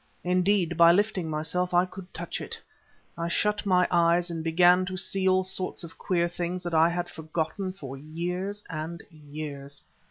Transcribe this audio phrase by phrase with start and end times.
[0.23, 2.59] Indeed, by lifting myself I could touch it.
[3.15, 6.89] I shut my eyes and began to see all sorts of queer things that I
[6.89, 9.83] had forgotten for years and years.